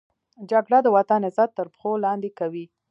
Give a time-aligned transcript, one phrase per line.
[0.51, 2.65] جګړه د وطن عزت تر پښو لاندې کوي